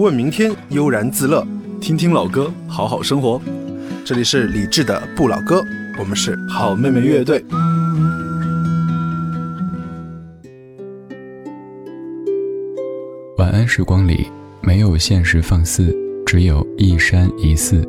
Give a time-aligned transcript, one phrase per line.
[0.00, 1.46] 问明天，悠然自乐，
[1.78, 3.38] 听听老歌，好好生活。
[4.02, 5.62] 这里是李志的不老歌，
[5.98, 7.44] 我们是好妹妹乐队。
[13.36, 14.26] 晚安时光里，
[14.62, 15.94] 没有现实放肆，
[16.24, 17.86] 只有一山一寺。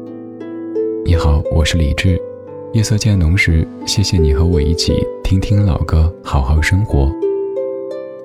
[1.06, 2.22] 你好，我是李志。
[2.74, 4.94] 夜色渐浓时，谢谢你和我一起
[5.24, 7.10] 听听老歌，好好生活。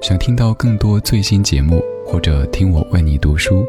[0.02, 3.64] 想听到更多最新节目，或者听我为你读书，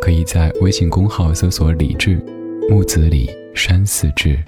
[0.00, 2.18] 可以在微信公号搜索“李志
[2.68, 4.38] 木子李山寺志”。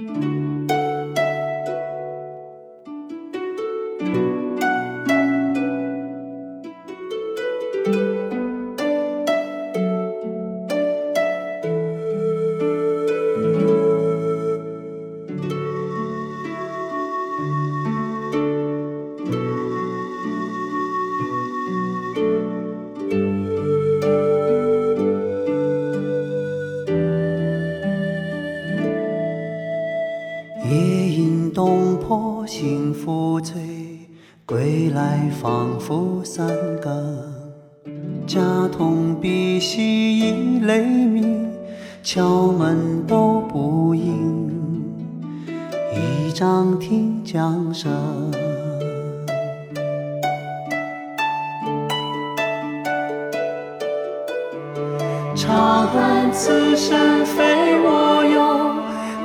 [56.70, 58.38] 恨此生非我有，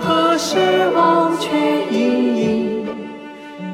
[0.02, 0.58] 何时
[0.96, 1.52] 忘却
[1.92, 2.88] 营营？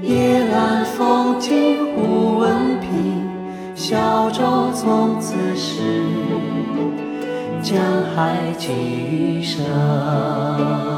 [0.02, 3.30] 夜阑风静忽闻平，
[3.74, 6.04] 小舟从此逝。
[7.62, 7.82] 江
[8.14, 10.91] 海寄余生。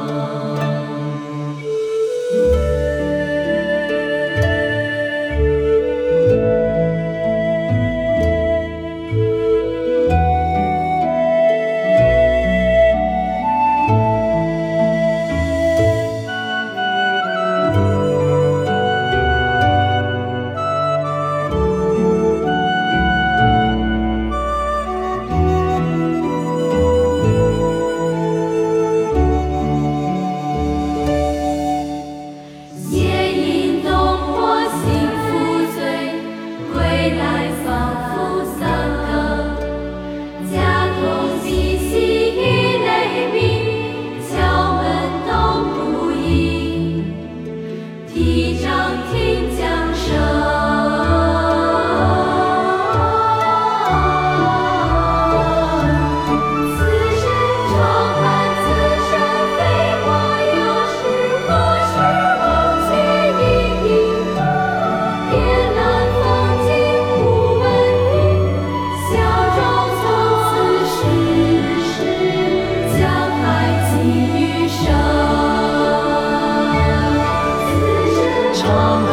[78.73, 79.12] 李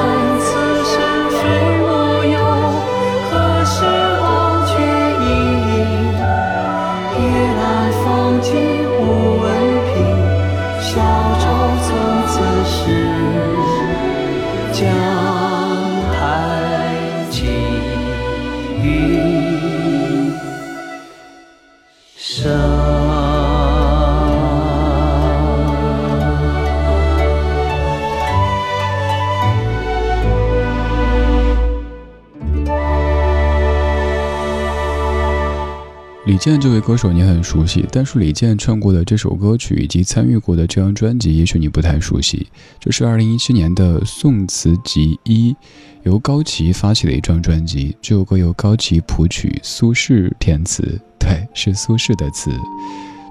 [36.40, 42.48] 健这位歌手你很熟悉，但是李健唱过的这首歌曲以及参与过的这张专辑，也许你不太熟悉。
[42.78, 45.54] 这是二零一七年的宋词集一，
[46.02, 47.94] 由高旗发起的一张专辑。
[48.00, 52.50] 这首歌由高旗谱曲，苏轼填词，对，是苏轼的词。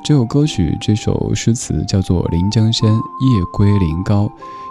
[0.05, 4.27] 这首歌曲这首诗词叫做《临江仙·夜归临皋》，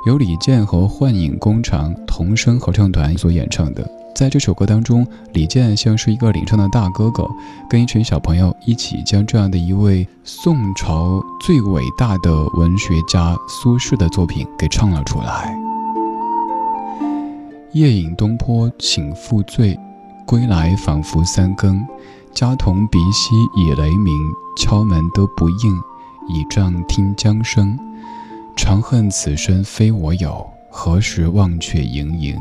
[0.07, 3.98] 由李健和幻影工厂童声合唱团所演唱的。
[4.19, 7.31] 在这首歌当中，李健像是一个领唱的大哥哥，
[7.71, 15.57] 跟一群小朋友一起将这样的一位宋朝最伟大的文学家苏轼的作品给唱了出来。
[17.71, 19.79] 夜饮东坡请复醉，
[20.27, 21.81] 归来仿佛三更。
[22.35, 24.13] 家童鼻息已雷鸣，
[24.57, 25.77] 敲门都不应，
[26.27, 27.79] 倚杖听江声。
[28.57, 32.37] 长恨此身非我有，何时忘却营营？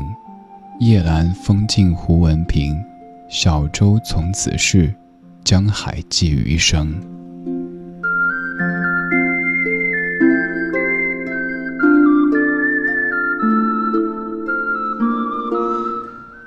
[0.80, 2.80] 夜阑风静胡文平，
[3.28, 4.94] 小舟从此逝，
[5.42, 6.94] 江海寄余生。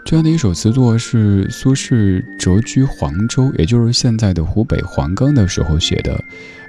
[0.06, 6.18] 这样的一首词作是苏轼谪居黄州，也就是现在的湖北黄冈的时候写的。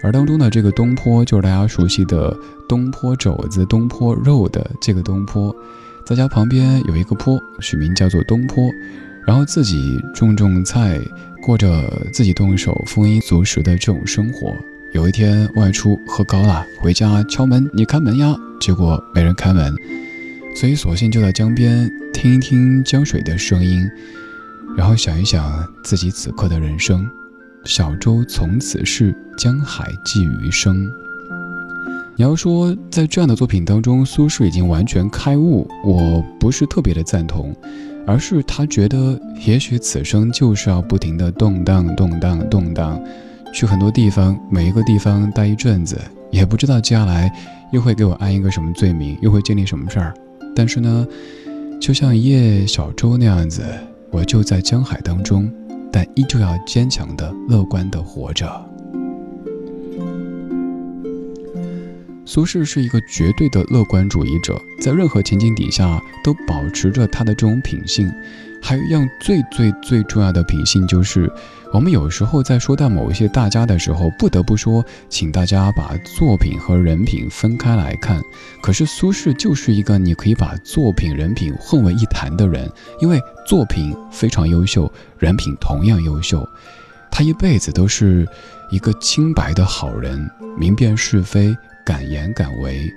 [0.03, 2.37] 而当中的这个东坡，就是大家熟悉的
[2.69, 5.55] 东坡肘子、东坡肉的这个东坡，
[6.05, 8.71] 在家旁边有一个坡，取名叫做东坡，
[9.25, 11.01] 然后自己种种菜，
[11.41, 14.55] 过着自己动手丰衣足食的这种生活。
[14.93, 18.37] 有一天外出喝高了，回家敲门，你开门呀？
[18.61, 19.75] 结果没人开门。
[20.55, 23.89] 所以，索性就在江边听一听江水的声音，
[24.77, 27.09] 然后想一想自己此刻的人生。
[27.65, 30.91] 小舟从此逝，江海寄余生。
[32.15, 37.55] 你要说在这样的作品当中，苏轼已经完全开悟，我不是特别的赞同，
[38.07, 43.03] 而是他觉得也许此生就是要不停的动荡、动荡、动荡，
[43.53, 45.99] 去很多地方，每一个地方待一阵子，
[46.31, 47.33] 也不知道接下来
[47.73, 50.13] 又会给我安一个什么罪名，又会经历什么事儿。
[50.55, 51.07] 但是呢，
[51.81, 53.65] 就像一叶小舟那样子，
[54.11, 55.51] 我就在江海当中，
[55.91, 58.72] 但依旧要坚强的、乐观的活着。
[62.25, 68.13] 苏轼是一个绝对的乐观主义者，在任何情景底下都保持着他的这种品性。
[68.65, 71.31] 还有一样最最最重要的品性就是。
[71.73, 78.21] 我们有时候在说到某一些大家的时候，不得不说，请大家把作品和人品分开来看。
[78.61, 82.71] 可是苏轼就是一个你可以把作品、人品混为一谈的人，
[83.01, 86.47] 因为作品非常优秀，人品同样优秀。
[87.11, 88.29] 他一辈子都是
[88.71, 92.93] 一个清白的好人，明辨是非，敢言敢为。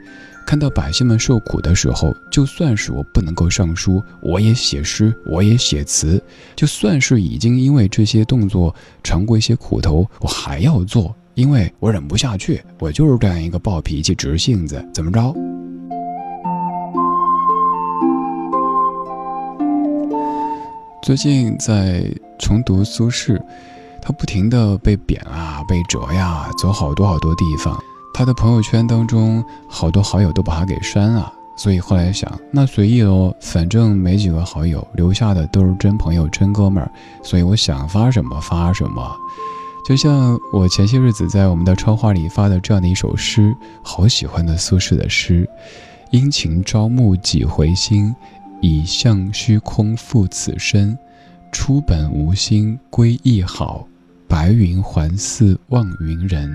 [0.45, 6.21] 看到百姓们受苦的时候，就算是我不能够上书，我也写诗，我也写词。
[6.55, 8.73] 就算是已经因为这些动作
[9.03, 12.61] 尝过一些苦头，我还要做，因为我忍不下去。
[12.77, 15.35] 我就是这样一个暴脾气、直性子，怎么着？
[21.01, 22.05] 最近在
[22.37, 23.41] 重读苏轼，
[23.99, 27.75] 他不停的被贬啊，被折呀，走好多好多地方。
[28.17, 36.89] 他的朋友圈当中，好多好友都把他给删了，所以后来想，那随意喽，反正没几个好友，留下的都是真朋友、真哥们儿，
[37.21, 39.13] 所以我想发什么发什么。
[39.85, 43.53] 就像我前些日子在我们的窗花里发的这样的一首诗，
[43.83, 45.45] 好喜欢的苏轼的诗：
[46.11, 48.15] 殷勤朝暮几回心，
[48.61, 50.97] 以向虚空负此身。
[51.51, 53.85] 出本无心归意好，
[54.25, 56.49] 白云还似望云人。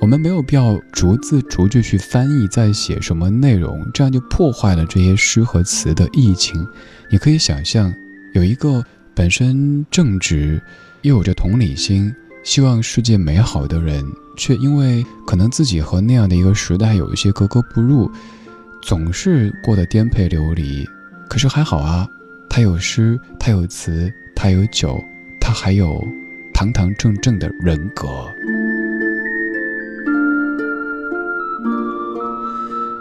[0.00, 6.66] 我们没有必要逐字逐句去翻译在写什么内容，这样就破坏了这些诗和词的意境。
[7.08, 7.94] 你可以想象，
[8.34, 8.84] 有一个
[9.14, 10.60] 本身正直，
[11.02, 12.12] 又有着同理心，
[12.42, 14.04] 希望世界美好的人，
[14.36, 18.10] 却因为可能自己和那样的一个时代有一些格格不入，
[18.82, 20.84] 总是过得颠沛流离。
[21.28, 22.06] 可是还好啊，
[22.50, 25.00] 他有诗，他有词，他有酒，
[25.40, 26.04] 他还有
[26.52, 28.08] 堂堂正正的人格。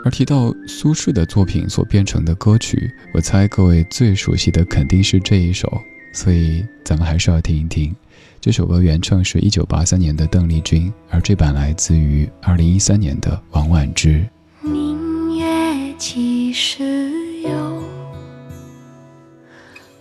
[0.03, 5.71] 而提到苏轼的作品所编成的歌曲，我猜各位最熟悉的肯定是这一首，
[6.11, 7.95] 所以咱们还是要听一听。
[8.39, 14.27] 这首歌原唱是一九八三年的邓丽君，而这版来自于二零一三年的王菀之。
[14.61, 17.11] 明月几时
[17.43, 17.83] 有？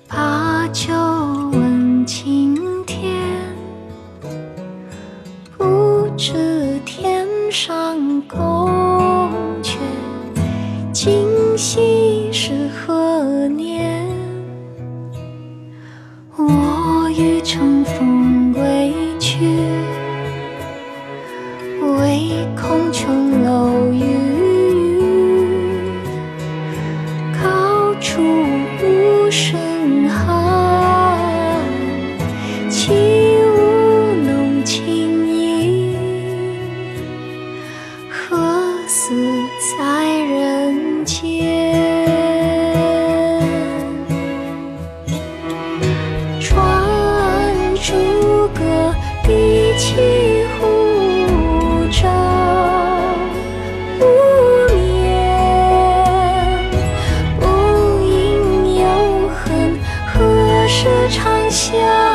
[0.08, 0.92] 把酒
[1.52, 2.56] 问青
[2.86, 3.12] 天。
[5.58, 9.59] 不知天上宫。
[11.02, 13.79] 今夕是何年？
[61.68, 62.09] 但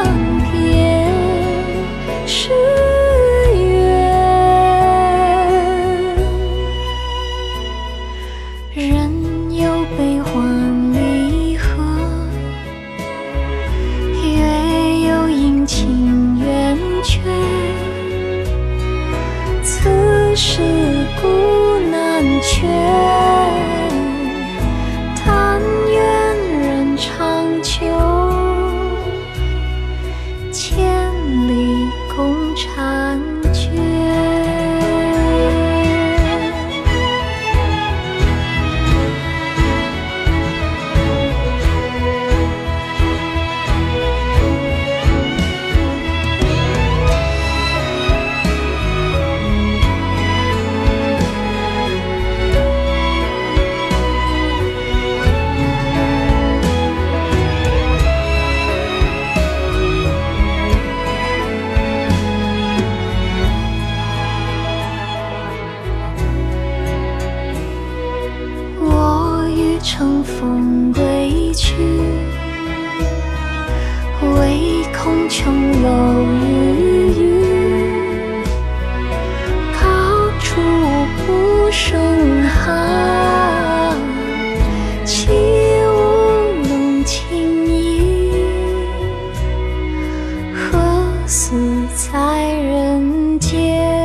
[91.27, 91.55] 死
[91.95, 94.04] 在人间？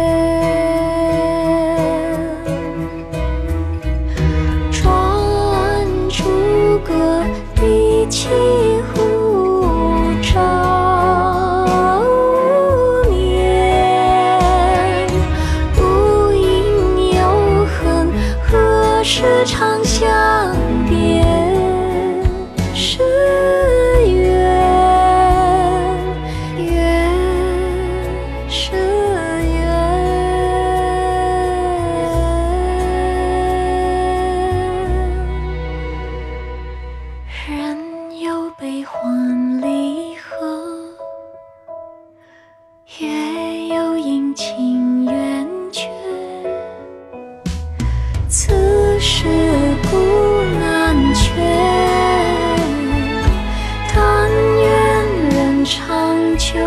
[56.41, 56.59] 秋，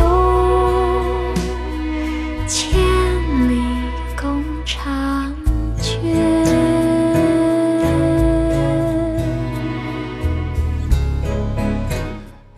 [2.47, 2.79] 千
[3.49, 3.59] 里
[4.15, 5.33] 共婵
[5.81, 5.99] 娟。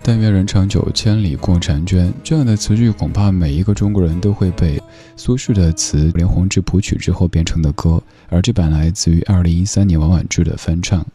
[0.04, 2.14] 但愿人长久，千里共婵娟。
[2.22, 4.78] 这样的词句，恐怕每一个中国人都会背。
[5.16, 11.06] 苏轼的词，连弘之谱曲之后变成的歌，而这版来自于二零一三年王婉之的翻唱。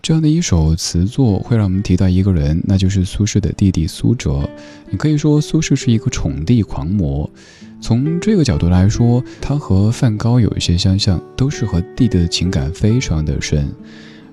[0.00, 4.48] 这样的一首词作，会让我们提到一个人，那就是苏轼的弟弟苏辙。
[4.90, 7.28] 你可以说苏轼是一个宠弟狂魔。
[7.80, 13.72] 从这个角度来说，他和梵高有一些相像，都是和弟弟的情感非常的深。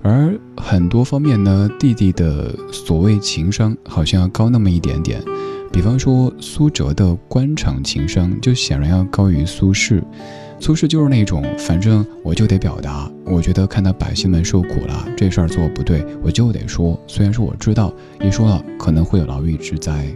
[0.02, 5.22] 而很多方面呢，弟弟的所谓情商好像要高那么一点点。
[5.72, 10.02] 比方说苏辙的官场情商就显然要高于苏轼。
[10.58, 16.98] 苏轼就是那种，反正我就得表达，我觉得看到百姓们受苦了，这事儿做不对，我就得说。
[17.06, 20.06] 虽然说我知道一说了可能会有牢狱之灾。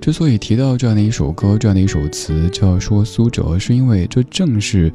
[0.00, 4.92] 之所以提到这样的一首歌，这样的一首词，就要说苏辙，是因为这正是。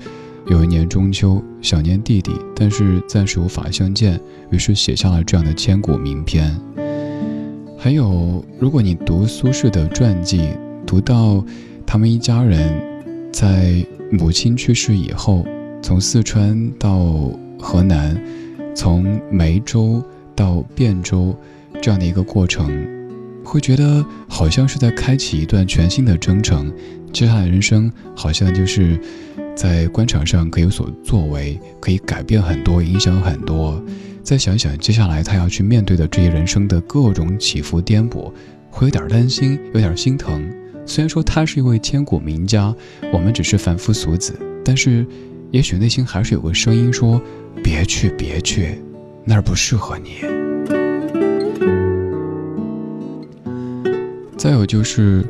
[0.47, 4.19] 有一年中秋，想念弟弟，但是暂时无法相见，
[4.51, 6.53] 于是写下了这样的千古名篇。
[7.77, 10.49] 还有，如果你读苏轼的传记，
[10.93, 11.43] 读到
[11.87, 12.71] 他们一家人
[13.31, 15.43] 在母亲去世以后，
[15.81, 18.15] 从四川到河南，
[18.75, 20.03] 从梅州
[20.35, 21.35] 到汴州
[21.81, 22.69] 这样的一个过程，
[23.43, 26.71] 会觉得好像是在开启一段全新的征程。
[27.11, 28.99] 接下来人生好像就是
[29.55, 33.83] 在官场上可以有所作为，可以改变很多，影响很多。
[34.21, 38.31] 再想想接下来他要去面对的这些人生的各种起伏颠簸，
[38.69, 40.47] 会有点担心，有点心疼。
[40.85, 42.73] 虽然说他是一位千古名家，
[43.11, 45.05] 我们只是凡夫俗子，但是
[45.51, 47.21] 也许内心还是有个声音说：
[47.63, 48.81] 别去，别去，
[49.23, 50.17] 那儿不适合你。
[54.37, 55.25] 再有就是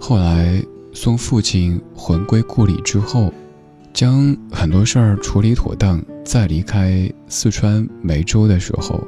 [0.00, 0.62] 后来。
[0.92, 3.32] 送父亲魂归故里之后，
[3.94, 9.00] 将很多事儿处理妥当，再离开四川梅州的时候，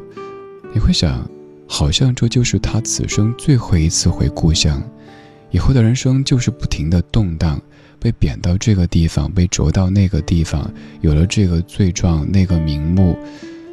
[0.73, 1.29] 你会想，
[1.67, 4.81] 好像这就是他此生最后一次回故乡。
[5.53, 7.61] 以后的人生就是不停的动荡，
[8.01, 10.69] 被贬到这个地方，被逐到那个地方，
[11.03, 13.17] 有了这个罪状，那个名目，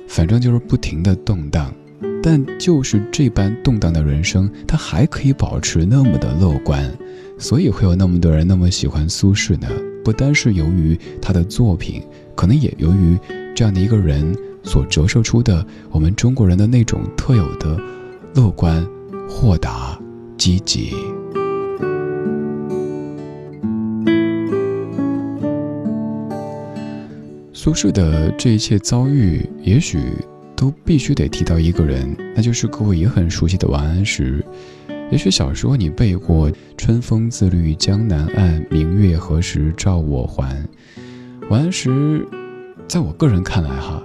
[0.07, 1.73] 反正就是不停的动荡。
[2.21, 6.91] 但就是这般动荡的人生，他还可以保持那么的乐观。
[7.37, 9.67] 所以会有那么多人那么喜欢苏轼呢？
[10.03, 12.03] 不单是由于他的作品，
[12.35, 13.17] 可能也由于
[13.55, 17.79] 这样的一个人所折射出的我们中国人的那种特有的
[18.35, 18.85] 乐观、
[19.29, 19.97] 豁达、
[20.37, 20.93] 积极。
[27.61, 29.99] 苏轼的这一切遭遇，也许
[30.55, 34.41] 都必须得提到一个人，那就是各位也很熟悉的王安石。
[35.11, 36.49] 也许小时候你背过
[36.79, 40.55] “春风自绿江南岸，明月何时照我还”。
[41.51, 42.25] 王安石，
[42.87, 44.01] 在我个人看来，哈，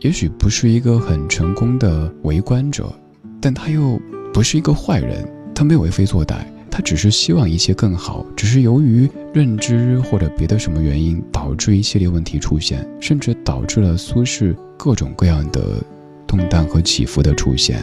[0.00, 2.92] 也许不是一个很成功的为官者，
[3.40, 3.98] 但他又
[4.34, 15.82] 不是一个坏人，他没有为非作歹，他只是希望一切更好，只是由于认知或者别的什么原因，导致一系列问题出现，甚至导致了苏轼各种各样的
[16.26, 17.80] 动荡和起伏的出现。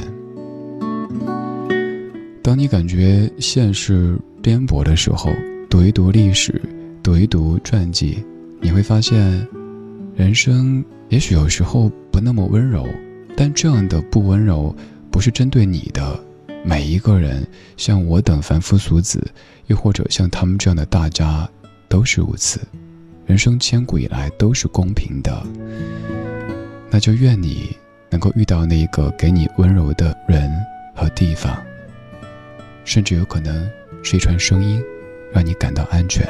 [2.41, 5.31] 当你感觉现实颠簸的时候，
[5.69, 6.61] 读一读历史，
[7.01, 8.23] 读一读传记，
[8.61, 9.45] 你会发现，
[10.15, 12.85] 人生也许有时候不那么温柔，
[13.35, 14.75] 但这样的不温柔，
[15.09, 16.19] 不是针对你的。
[16.67, 19.23] 每一个人，像我等凡夫俗子，
[19.67, 21.47] 又或者像他们这样的大家，
[21.87, 22.59] 都是如此。
[23.27, 25.45] 人生千古以来都是公平的，
[26.89, 27.75] 那就愿你
[28.09, 30.51] 能够遇到那个给你温柔的人
[30.95, 31.55] 和地方，
[32.83, 33.69] 甚至有可能
[34.01, 34.81] 是一串声音，
[35.31, 36.27] 让你感到安全。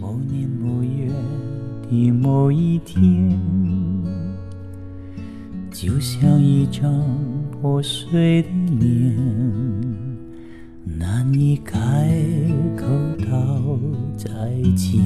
[0.00, 1.12] 某年某月
[1.88, 3.00] 的某一天，
[5.70, 6.92] 就像一张
[7.52, 8.48] 破碎的
[8.80, 9.16] 脸，
[10.84, 11.78] 难以开
[12.76, 12.86] 口
[13.24, 13.78] 道
[14.16, 14.28] 再
[14.74, 15.00] 见，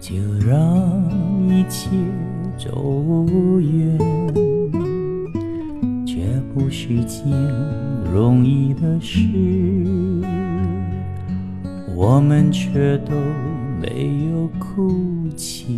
[0.00, 0.14] 就
[0.46, 0.56] 让
[1.48, 1.90] 一切
[2.56, 3.26] 走
[3.60, 3.98] 远，
[6.06, 6.14] 这
[6.54, 7.26] 不是件
[8.12, 9.28] 容易的事。
[11.94, 13.12] 我们却都
[13.80, 15.76] 没有哭泣，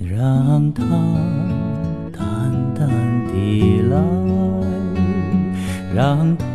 [0.00, 0.84] 让它
[2.12, 2.22] 淡
[2.72, 2.88] 淡
[3.26, 3.98] 地来，
[5.92, 6.46] 让它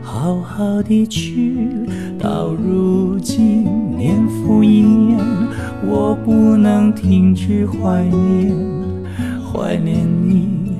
[0.00, 1.68] 好好地去。
[2.18, 5.18] 到如今年复一年，
[5.86, 8.56] 我不能停止怀念，
[9.52, 10.78] 怀念你，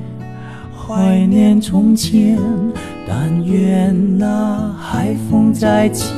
[0.74, 2.38] 怀念从前。
[3.06, 6.14] 但愿那海风再起，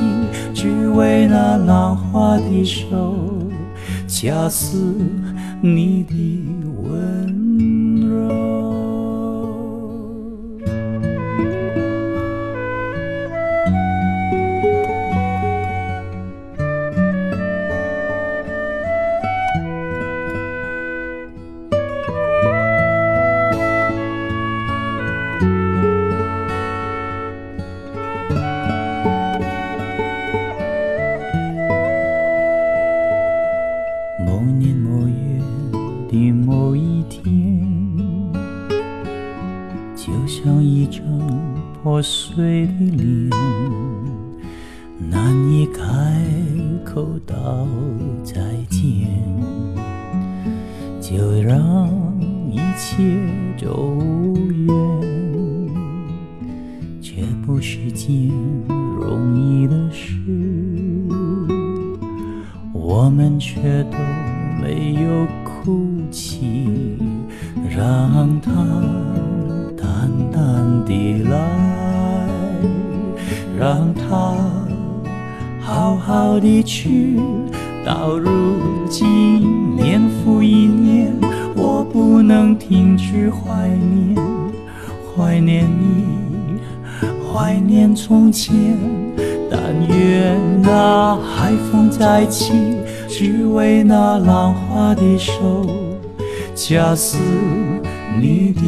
[0.53, 3.34] 只为那浪花的手，
[4.17, 4.77] 恰似
[5.61, 6.13] 你的
[6.83, 7.44] 温
[59.95, 60.13] 事。
[62.73, 63.97] 我们却都
[64.61, 66.97] 没有哭泣，
[67.69, 68.51] 让它
[69.77, 71.37] 淡淡地来，
[73.57, 74.35] 让它
[75.61, 77.19] 好好地去。
[77.85, 78.31] 到如
[78.89, 81.13] 今年复一年，
[81.55, 84.15] 我不能停止怀念，
[85.15, 86.59] 怀念你，
[87.31, 88.55] 怀念从前。
[89.57, 92.51] 但愿那海风再起，
[93.07, 95.65] 只为那浪花的手，
[96.53, 97.17] 恰似
[98.19, 98.61] 你的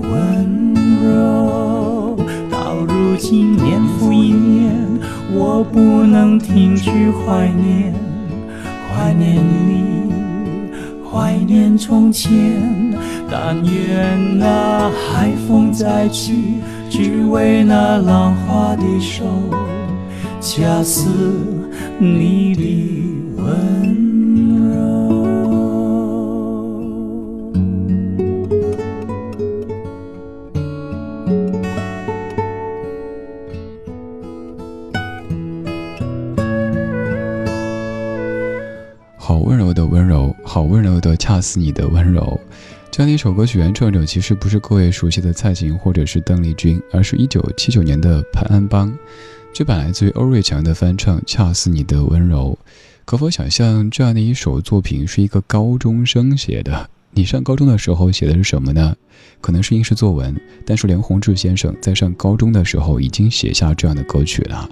[0.00, 2.16] 温柔。
[2.50, 4.74] 到如今年复一年，
[5.34, 7.92] 我不能停止怀念，
[8.88, 10.72] 怀念你，
[11.12, 12.32] 怀念从前。
[13.30, 16.54] 但愿那海风再起，
[16.88, 19.24] 只为那浪花的手。
[20.42, 21.08] 恰似
[22.00, 22.62] 你的
[23.36, 23.46] 温
[24.74, 24.82] 柔。
[39.16, 42.38] 好温柔的温柔，好温柔的恰似你的温柔。
[42.90, 48.92] 这样的一首歌曲原创者其实不是各位熟悉的蔡琴或者是邓丽君，而是一九七九年的潘安邦。
[49.54, 52.58] 这版来自于欧瑞强的翻唱《恰似你的温柔》，
[53.04, 56.88] 可否想象这样的一首作品是一个高中生写的？
[57.10, 58.96] 你上高中的时候写的是什么呢？
[59.42, 60.34] 可能是应试作文，
[60.64, 64.66] 但是梁鸿志先生在上高中的时候已经写下这样的歌曲了。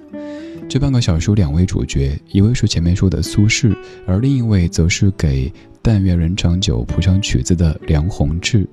[0.66, 5.50] 这半个小时两位主角，一位是前面说的苏轼，而另一位则是给
[5.82, 8.66] 《但愿人长久》谱上曲子的梁鸿志。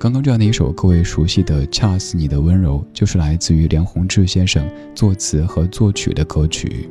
[0.00, 6.88] 刚刚这样的一首各位熟悉的《恰似你的温柔》，就是来自于梁鸿志先生作词和作曲的歌曲。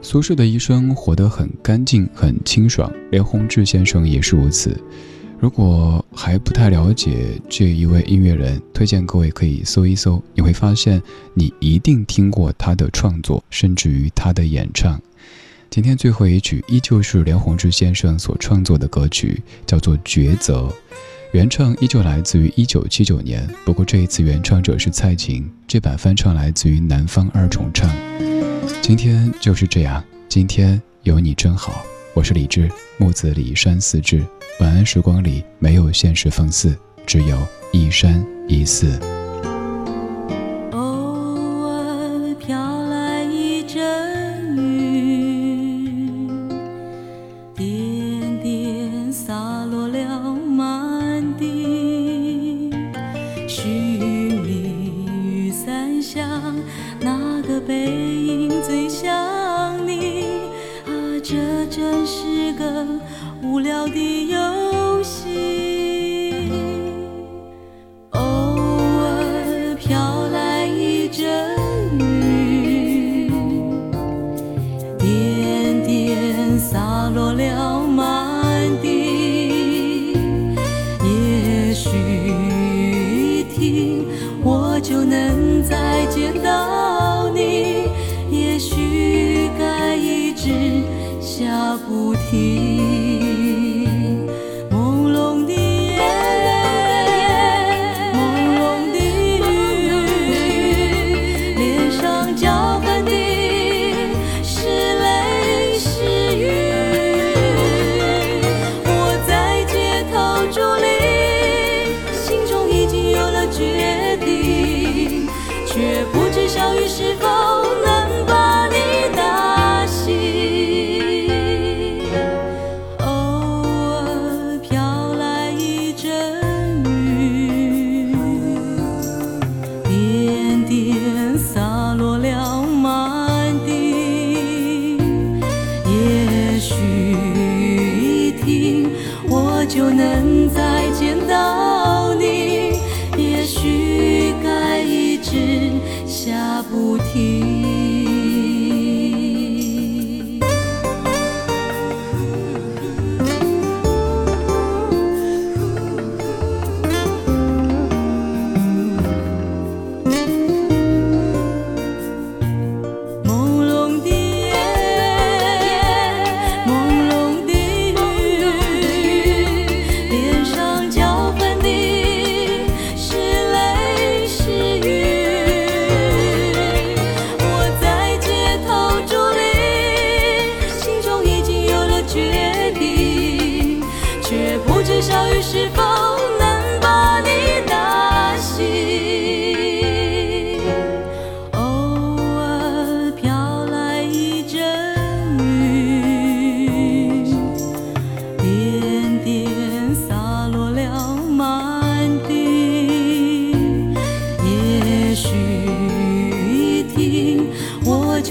[0.00, 4.80] 苏轼的一生活得很干净、很清爽，梁鸿志先生也是如此。
[5.40, 11.02] 如果还不太了解这一位音乐人，推荐各位可以搜一搜，你会发现
[11.34, 15.00] 你一定听过他的创作，甚至于他的演唱。
[15.70, 20.62] 今天最后一曲依旧是梁鸿志先生所创作的歌曲，叫做《抉择》，
[21.30, 27.88] 原唱依旧来自于一九七九年，不过这一次原唱者是蔡琴，这版翻唱来自于南方二重唱。
[28.82, 34.26] 今天就是这样，今天有你真好，我是李志，木子李山四志。
[34.58, 37.38] 晚安时光里没有现实讽刺，只有
[37.70, 38.98] 一山一寺。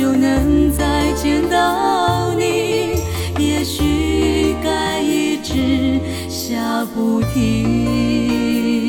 [0.10, 2.96] 就能再见到你。
[3.38, 8.89] 也许该一直下不停。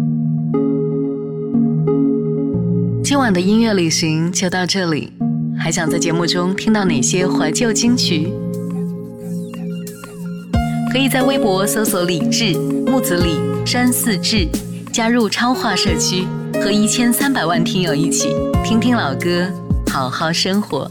[3.03, 5.11] 今晚的音乐旅行就到这里，
[5.57, 8.31] 还想在节目中听到哪些怀旧金曲？
[10.91, 12.53] 可以在微博搜索“李志
[12.85, 14.47] 木子李山寺志”，
[14.93, 16.27] 加入超话社区，
[16.63, 18.29] 和一千三百万听友一起
[18.63, 19.51] 听听老歌，
[19.91, 20.89] 好好生活。